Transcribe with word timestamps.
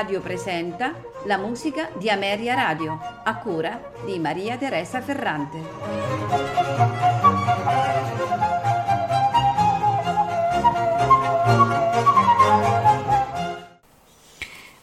Radio 0.00 0.22
presenta 0.22 0.94
la 1.26 1.36
musica 1.36 1.90
di 1.98 2.08
Ameria 2.08 2.54
Radio, 2.54 2.98
a 3.22 3.36
cura 3.36 3.92
di 4.06 4.18
Maria 4.18 4.56
Teresa 4.56 5.02
Ferrante. 5.02 5.58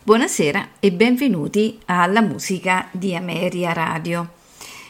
Buonasera 0.03 0.67
e 0.79 0.91
benvenuti 0.91 1.79
alla 1.85 2.21
musica 2.21 2.87
di 2.91 3.15
Ameria 3.15 3.73
Radio. 3.73 4.33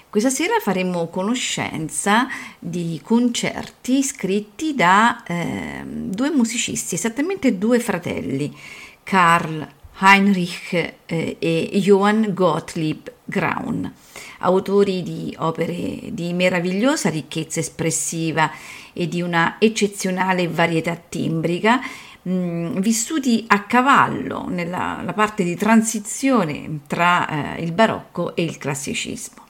Questa 0.09 0.29
sera 0.29 0.59
faremo 0.59 1.07
conoscenza 1.07 2.27
di 2.59 2.99
concerti 3.01 4.03
scritti 4.03 4.75
da 4.75 5.23
eh, 5.25 5.83
due 5.85 6.31
musicisti, 6.31 6.95
esattamente 6.95 7.57
due 7.57 7.79
fratelli, 7.79 8.53
Karl 9.03 9.75
Heinrich 9.99 10.73
eh, 11.05 11.37
e 11.39 11.69
Johann 11.79 12.33
Gottlieb 12.33 13.11
Graun, 13.25 13.91
autori 14.39 15.01
di 15.01 15.35
opere 15.39 16.09
di 16.11 16.33
meravigliosa 16.33 17.09
ricchezza 17.09 17.59
espressiva 17.59 18.51
e 18.93 19.07
di 19.07 19.21
una 19.21 19.55
eccezionale 19.59 20.47
varietà 20.47 20.95
timbrica, 20.95 21.79
mm, 22.29 22.77
vissuti 22.77 23.45
a 23.47 23.63
cavallo 23.63 24.47
nella 24.47 25.11
parte 25.15 25.43
di 25.43 25.55
transizione 25.55 26.81
tra 26.85 27.55
eh, 27.55 27.63
il 27.63 27.71
barocco 27.71 28.35
e 28.35 28.43
il 28.43 28.57
classicismo. 28.57 29.45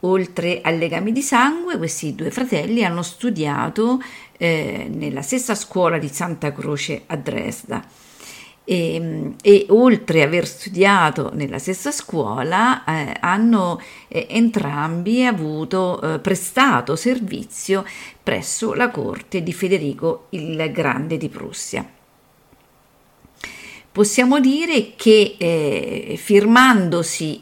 Oltre 0.00 0.60
ai 0.62 0.76
legami 0.76 1.12
di 1.12 1.22
sangue, 1.22 1.78
questi 1.78 2.14
due 2.14 2.30
fratelli 2.30 2.84
hanno 2.84 3.02
studiato 3.02 4.02
eh, 4.36 4.90
nella 4.92 5.22
stessa 5.22 5.54
scuola 5.54 5.96
di 5.96 6.08
Santa 6.08 6.52
Croce 6.52 7.04
a 7.06 7.16
Dresda. 7.16 8.05
E, 8.68 9.34
e, 9.42 9.66
oltre 9.68 10.22
aver 10.24 10.44
studiato 10.44 11.30
nella 11.34 11.60
stessa 11.60 11.92
scuola 11.92 12.82
eh, 12.84 13.14
hanno 13.20 13.80
eh, 14.08 14.26
entrambi 14.28 15.24
avuto 15.24 16.00
eh, 16.00 16.18
prestato 16.18 16.96
servizio 16.96 17.84
presso 18.20 18.74
la 18.74 18.90
corte 18.90 19.44
di 19.44 19.52
Federico 19.52 20.26
il 20.30 20.72
Grande 20.72 21.16
di 21.16 21.28
Prussia. 21.28 21.88
Possiamo 23.92 24.40
dire 24.40 24.94
che 24.96 25.36
eh, 25.38 26.14
firmandosi 26.18 27.40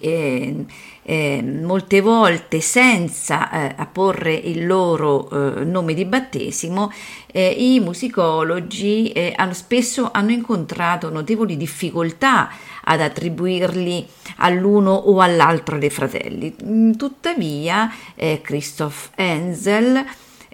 eh, 1.04 1.42
molte 1.42 2.00
volte 2.00 2.60
senza 2.60 3.50
eh, 3.50 3.74
apporre 3.76 4.34
il 4.34 4.66
loro 4.66 5.28
eh, 5.28 5.64
nome 5.64 5.94
di 5.94 6.04
battesimo, 6.04 6.90
eh, 7.26 7.50
i 7.50 7.78
musicologi 7.80 9.12
eh, 9.12 9.32
hanno, 9.36 9.52
spesso 9.52 10.10
hanno 10.12 10.30
incontrato 10.30 11.10
notevoli 11.10 11.56
difficoltà 11.56 12.50
ad 12.84 13.00
attribuirli 13.00 14.06
all'uno 14.36 14.92
o 14.92 15.20
all'altro 15.20 15.78
dei 15.78 15.90
fratelli. 15.90 16.54
Mm, 16.64 16.92
tuttavia, 16.92 17.92
eh, 18.14 18.40
Christoph 18.42 19.10
Enzel 19.14 20.04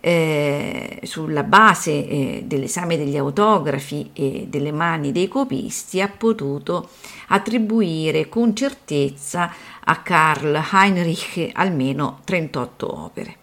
eh, 0.00 1.00
sulla 1.02 1.42
base 1.42 1.90
eh, 1.90 2.42
dell'esame 2.46 2.96
degli 2.96 3.16
autografi 3.16 4.10
e 4.14 4.46
delle 4.48 4.72
mani 4.72 5.12
dei 5.12 5.28
copisti 5.28 6.00
ha 6.00 6.08
potuto 6.08 6.88
attribuire 7.28 8.28
con 8.28 8.56
certezza 8.56 9.52
a 9.84 10.02
Karl 10.02 10.60
Heinrich 10.72 11.50
almeno 11.52 12.20
38 12.24 13.02
opere. 13.04 13.36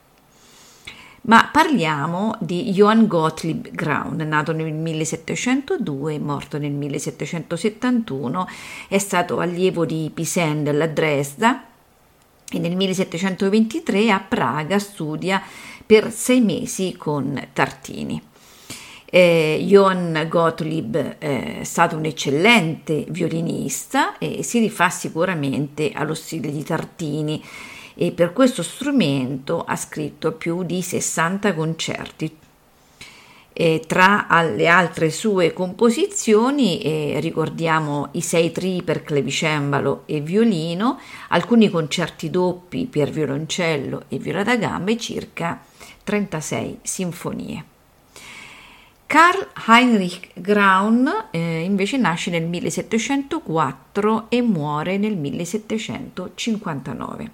Ma 1.27 1.49
parliamo 1.51 2.35
di 2.39 2.71
Johann 2.71 3.05
Gottlieb 3.05 3.69
Graun, 3.71 4.15
nato 4.15 4.53
nel 4.53 4.71
1702 4.71 6.13
e 6.13 6.19
morto 6.19 6.57
nel 6.57 6.71
1771, 6.71 8.47
è 8.87 8.97
stato 8.97 9.39
allievo 9.39 9.85
di 9.85 10.09
Pisendel 10.13 10.79
a 10.79 10.87
Dresda 10.87 11.65
e 12.49 12.59
nel 12.59 12.77
1723 12.77 14.09
a 14.09 14.21
Praga 14.21 14.79
studia 14.79 15.41
per 15.85 16.13
sei 16.13 16.39
mesi 16.39 16.95
con 16.97 17.47
Tartini. 17.51 18.21
Eh, 19.09 19.63
Johann 19.65 20.27
Gottlieb 20.27 21.17
è 21.17 21.63
stato 21.63 21.95
un 21.95 22.03
eccellente 22.03 23.05
violinista 23.07 24.17
e 24.17 24.43
si 24.43 24.59
rifà 24.59 24.89
sicuramente 24.89 25.91
allo 25.93 26.13
stile 26.13 26.51
di 26.51 26.61
Tartini 26.61 27.41
e 27.95 28.11
per 28.11 28.33
questo 28.33 28.63
strumento 28.63 29.63
ha 29.63 29.77
scritto 29.77 30.33
più 30.33 30.63
di 30.63 30.81
60 30.81 31.53
concerti. 31.53 32.37
E 33.53 33.83
tra 33.87 34.27
le 34.53 34.67
altre 34.67 35.09
sue 35.09 35.53
composizioni 35.53 36.79
eh, 36.81 37.19
ricordiamo 37.21 38.09
i 38.11 38.21
sei 38.21 38.51
tri 38.51 38.83
per 38.83 39.03
clavicembalo 39.03 40.03
e 40.05 40.19
violino, 40.19 40.99
alcuni 41.29 41.69
concerti 41.69 42.29
doppi 42.29 42.85
per 42.85 43.09
violoncello 43.09 44.03
e 44.09 44.17
viola 44.19 44.43
da 44.43 44.57
gamba 44.57 44.91
e 44.91 44.97
circa 44.97 45.63
36 46.03 46.79
sinfonie. 46.83 47.76
Karl 49.07 49.47
Heinrich 49.67 50.31
Graun 50.33 51.27
eh, 51.31 51.61
invece 51.61 51.95
nasce 51.95 52.29
nel 52.29 52.43
1704 52.43 54.25
e 54.27 54.41
muore 54.41 54.97
nel 54.97 55.15
1759. 55.15 57.31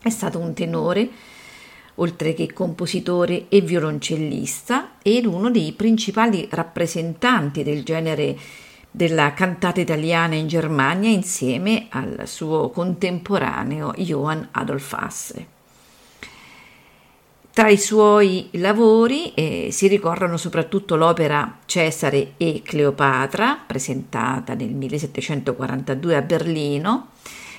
È 0.00 0.08
stato 0.08 0.38
un 0.38 0.54
tenore, 0.54 1.10
oltre 1.96 2.32
che 2.32 2.54
compositore 2.54 3.50
e 3.50 3.60
violoncellista, 3.60 4.92
ed 5.02 5.26
uno 5.26 5.50
dei 5.50 5.72
principali 5.72 6.48
rappresentanti 6.50 7.62
del 7.62 7.82
genere 7.82 8.34
della 8.90 9.34
cantata 9.34 9.78
italiana 9.78 10.36
in 10.36 10.46
Germania 10.46 11.10
insieme 11.10 11.88
al 11.90 12.22
suo 12.24 12.70
contemporaneo 12.70 13.92
Johann 13.98 14.44
Adolf 14.52 14.94
Hasse. 14.94 15.51
Tra 17.54 17.68
i 17.68 17.76
suoi 17.76 18.48
lavori 18.52 19.34
eh, 19.34 19.68
si 19.70 19.86
ricordano 19.86 20.38
soprattutto 20.38 20.96
l'opera 20.96 21.58
Cesare 21.66 22.32
e 22.38 22.62
Cleopatra, 22.64 23.64
presentata 23.66 24.54
nel 24.54 24.72
1742 24.72 26.16
a 26.16 26.22
Berlino 26.22 27.08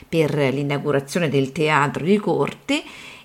per 0.10 0.36
l'inaugurazione 0.36 1.30
del 1.30 1.52
teatro 1.52 2.04
di 2.04 2.18
corte, 2.18 2.82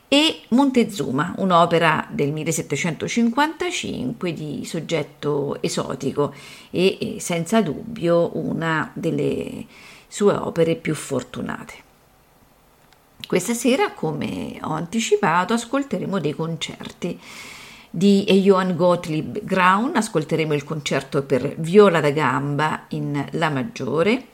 e 0.09 0.41
Montezuma, 0.49 1.33
un'opera 1.39 2.07
del 2.11 2.33
1755 2.33 4.35
di 4.35 4.67
soggetto 4.67 5.63
esotico 5.63 6.35
e 6.71 7.17
senza 7.19 7.63
dubbio 7.63 8.37
una 8.37 8.91
delle 8.93 9.65
sue 10.07 10.35
opere 10.35 10.77
più 10.77 10.95
fortunate. 10.95 11.88
Questa 13.29 13.53
sera, 13.53 13.93
come 13.93 14.59
ho 14.63 14.73
anticipato, 14.73 15.53
ascolteremo 15.53 16.19
dei 16.19 16.33
concerti 16.33 17.21
di 17.91 18.25
Johann 18.25 18.75
Gottlieb 18.75 19.45
Graun, 19.45 19.97
ascolteremo 19.97 20.55
il 20.55 20.65
concerto 20.65 21.23
per 21.25 21.57
viola 21.59 22.01
da 22.01 22.09
gamba 22.09 22.87
in 22.89 23.23
La 23.33 23.51
maggiore, 23.51 24.25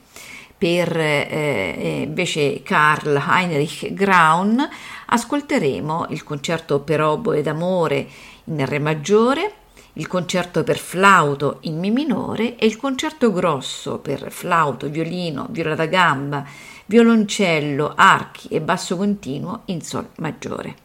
per 0.57 0.95
eh, 0.97 2.03
invece 2.05 2.63
Karl 2.63 3.17
Heinrich 3.17 3.93
Graun. 3.93 4.65
Ascolteremo 5.07 6.05
il 6.11 6.23
concerto 6.23 6.79
per 6.79 7.01
oboe 7.01 7.41
d'amore 7.41 8.07
in 8.45 8.65
Re 8.65 8.79
maggiore, 8.79 9.51
il 9.97 10.07
concerto 10.07 10.63
per 10.63 10.77
flauto 10.77 11.57
in 11.63 11.79
Mi 11.79 11.91
minore 11.91 12.55
e 12.55 12.65
il 12.65 12.77
concerto 12.77 13.33
grosso 13.33 13.99
per 13.99 14.31
flauto, 14.31 14.87
violino, 14.87 15.47
viola 15.49 15.75
da 15.75 15.85
gamba, 15.85 16.45
violoncello, 16.85 17.93
archi 17.95 18.47
e 18.49 18.61
basso 18.61 18.95
continuo 18.97 19.61
in 19.65 19.81
Sol 19.81 20.09
maggiore. 20.17 20.75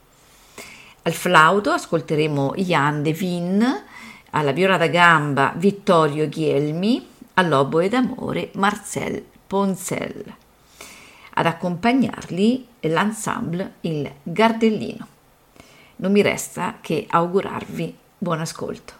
Al 1.02 1.12
flauto 1.12 1.70
ascolteremo 1.70 2.54
Jan 2.56 3.02
de 3.02 3.12
Vin, 3.12 3.82
alla 4.30 4.52
viola 4.52 4.76
da 4.76 4.86
gamba 4.86 5.52
Vittorio 5.56 6.28
Ghielmi, 6.28 7.06
all'oboe 7.34 7.88
d'amore 7.88 8.50
Marcel 8.54 9.24
Poncel. 9.46 10.34
Ad 11.34 11.46
accompagnarli 11.46 12.66
l'ensemble 12.80 13.74
Il 13.82 14.10
Gardellino. 14.22 15.06
Non 15.96 16.12
mi 16.12 16.22
resta 16.22 16.78
che 16.80 17.06
augurarvi 17.08 17.96
buon 18.18 18.40
ascolto. 18.40 18.99